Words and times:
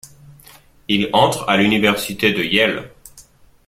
Il 0.87 1.11
entre 1.13 1.47
à 1.47 1.57
l'université 1.57 2.33
de 2.33 2.41
Yale. 2.41 2.91